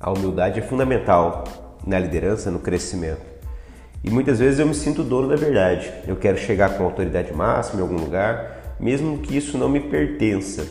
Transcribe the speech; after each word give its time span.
A 0.00 0.12
humildade 0.12 0.60
é 0.60 0.62
fundamental 0.62 1.42
na 1.84 1.98
liderança, 1.98 2.52
no 2.52 2.60
crescimento. 2.60 3.26
E 4.04 4.10
muitas 4.10 4.38
vezes 4.38 4.60
eu 4.60 4.66
me 4.66 4.74
sinto 4.74 5.02
dono 5.02 5.28
da 5.28 5.34
verdade. 5.34 5.92
Eu 6.06 6.14
quero 6.14 6.38
chegar 6.38 6.76
com 6.76 6.84
autoridade 6.84 7.32
máxima 7.32 7.80
em 7.80 7.82
algum 7.82 7.96
lugar, 7.96 8.76
mesmo 8.78 9.18
que 9.18 9.36
isso 9.36 9.58
não 9.58 9.68
me 9.68 9.80
pertença. 9.80 10.68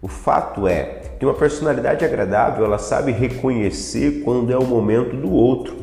O 0.00 0.06
fato 0.06 0.68
é 0.68 1.00
que 1.18 1.26
uma 1.26 1.34
personalidade 1.34 2.04
agradável, 2.04 2.64
ela 2.64 2.78
sabe 2.78 3.10
reconhecer 3.10 4.22
quando 4.24 4.52
é 4.52 4.56
o 4.56 4.64
momento 4.64 5.16
do 5.16 5.32
outro 5.32 5.74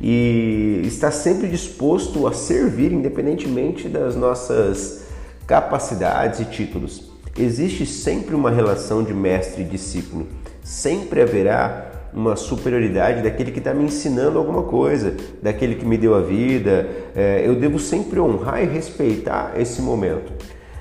e 0.00 0.80
está 0.86 1.10
sempre 1.10 1.46
disposto 1.46 2.26
a 2.26 2.32
servir 2.32 2.90
independentemente 2.90 3.86
das 3.86 4.16
nossas 4.16 5.04
capacidades 5.46 6.40
e 6.40 6.46
títulos. 6.46 7.10
Existe 7.38 7.84
sempre 7.84 8.34
uma 8.34 8.50
relação 8.50 9.02
de 9.02 9.12
mestre 9.12 9.60
e 9.60 9.66
discípulo. 9.66 10.26
Sempre 10.62 11.20
haverá 11.20 11.99
uma 12.12 12.36
superioridade 12.36 13.22
daquele 13.22 13.50
que 13.50 13.58
está 13.58 13.72
me 13.72 13.84
ensinando 13.84 14.38
alguma 14.38 14.64
coisa, 14.64 15.14
daquele 15.42 15.74
que 15.74 15.84
me 15.84 15.96
deu 15.96 16.14
a 16.14 16.20
vida. 16.20 16.88
É, 17.14 17.42
eu 17.44 17.54
devo 17.54 17.78
sempre 17.78 18.20
honrar 18.20 18.62
e 18.62 18.66
respeitar 18.66 19.52
esse 19.56 19.80
momento. 19.80 20.32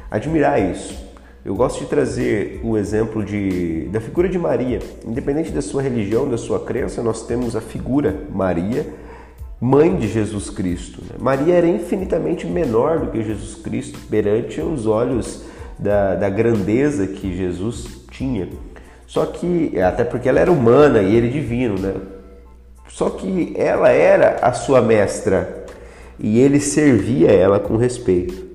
Admirar 0.09 0.59
isso. 0.59 1.07
Eu 1.45 1.55
gosto 1.55 1.79
de 1.79 1.85
trazer 1.85 2.59
o 2.63 2.77
exemplo 2.77 3.23
de, 3.23 3.87
da 3.91 4.01
figura 4.01 4.27
de 4.27 4.37
Maria. 4.37 4.79
Independente 5.05 5.51
da 5.51 5.61
sua 5.61 5.81
religião, 5.81 6.29
da 6.29 6.37
sua 6.37 6.59
crença, 6.59 7.01
nós 7.01 7.25
temos 7.25 7.55
a 7.55 7.61
figura 7.61 8.23
Maria, 8.29 8.85
mãe 9.59 9.95
de 9.95 10.07
Jesus 10.07 10.49
Cristo. 10.49 11.01
Né? 11.01 11.15
Maria 11.17 11.55
era 11.55 11.67
infinitamente 11.67 12.45
menor 12.45 12.99
do 12.99 13.11
que 13.11 13.23
Jesus 13.23 13.55
Cristo 13.55 13.99
perante 14.09 14.59
os 14.59 14.85
olhos 14.85 15.43
da, 15.77 16.15
da 16.15 16.29
grandeza 16.29 17.07
que 17.07 17.35
Jesus 17.35 18.01
tinha. 18.11 18.49
Só 19.09 19.25
que, 19.25 19.81
até 19.81 20.03
porque 20.03 20.29
ela 20.29 20.39
era 20.39 20.51
humana 20.51 21.01
e 21.01 21.15
ele 21.15 21.29
divino, 21.29 21.79
né? 21.79 21.95
Só 22.87 23.09
que 23.09 23.55
ela 23.57 23.89
era 23.89 24.35
a 24.39 24.53
sua 24.53 24.83
mestra 24.83 25.65
e 26.19 26.39
ele 26.39 26.59
servia 26.59 27.31
ela 27.31 27.59
com 27.59 27.75
respeito. 27.75 28.45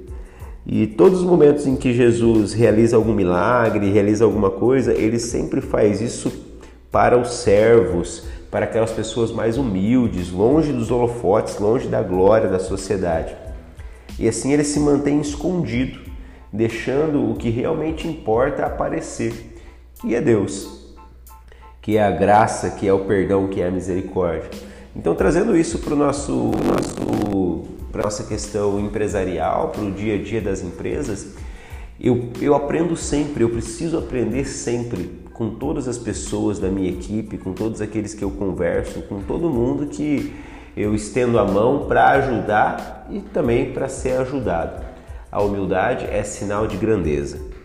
E 0.65 0.87
todos 0.87 1.23
os 1.23 1.27
momentos 1.27 1.67
em 1.67 1.75
que 1.75 1.93
Jesus 1.93 2.53
realiza 2.53 2.95
algum 2.95 3.13
milagre, 3.13 3.91
realiza 3.91 4.25
alguma 4.25 4.49
coisa, 4.49 4.95
ele 4.95 5.19
sempre 5.19 5.61
faz 5.61 6.01
isso 6.01 6.31
para 6.89 7.19
os 7.19 7.35
servos, 7.35 8.25
para 8.49 8.65
aquelas 8.65 8.93
pessoas 8.93 9.33
mais 9.33 9.59
humildes, 9.59 10.31
longe 10.31 10.73
dos 10.73 10.89
holofotes, 10.89 11.59
longe 11.59 11.89
da 11.89 12.01
glória 12.01 12.49
da 12.49 12.61
sociedade. 12.61 13.35
E 14.21 14.29
assim 14.29 14.53
ele 14.53 14.63
se 14.63 14.79
mantém 14.79 15.21
escondido, 15.21 15.99
deixando 16.53 17.29
o 17.29 17.35
que 17.35 17.51
realmente 17.51 18.07
importa 18.07 18.65
aparecer 18.65 19.54
que 20.05 20.15
é 20.15 20.21
Deus, 20.21 20.85
que 21.81 21.97
é 21.97 22.03
a 22.03 22.11
graça, 22.11 22.71
que 22.71 22.87
é 22.87 22.93
o 22.93 23.07
perdão, 23.07 23.49
que 23.49 23.61
é 23.63 23.69
a 23.69 23.71
misericórdia. 23.71 24.51
Então, 24.95 25.15
trazendo 25.15 25.57
isso 25.57 25.79
para 25.79 25.95
o 25.95 25.97
nosso, 25.97 26.33
nosso 26.33 27.65
para 27.91 28.03
nossa 28.03 28.25
questão 28.25 28.79
empresarial, 28.79 29.69
para 29.69 29.83
o 29.83 29.91
dia 29.91 30.17
a 30.17 30.23
dia 30.23 30.41
das 30.41 30.63
empresas, 30.63 31.35
eu, 31.99 32.29
eu 32.41 32.55
aprendo 32.55 32.97
sempre, 32.97 33.45
eu 33.45 33.49
preciso 33.49 33.97
aprender 33.97 34.45
sempre 34.45 35.23
com 35.33 35.51
todas 35.51 35.89
as 35.89 35.97
pessoas 35.97 36.59
da 36.59 36.69
minha 36.69 36.91
equipe, 36.91 37.39
com 37.39 37.53
todos 37.53 37.81
aqueles 37.81 38.13
que 38.13 38.23
eu 38.23 38.31
converso, 38.31 39.03
com 39.03 39.23
todo 39.23 39.49
mundo 39.49 39.87
que 39.87 40.35
eu 40.77 40.95
estendo 40.95 41.39
a 41.39 41.45
mão 41.45 41.87
para 41.87 42.11
ajudar 42.11 43.07
e 43.11 43.21
também 43.21 43.73
para 43.73 43.89
ser 43.89 44.19
ajudado. 44.19 44.85
A 45.33 45.43
humildade 45.43 46.05
é 46.05 46.23
sinal 46.23 46.67
de 46.67 46.77
grandeza. 46.77 47.64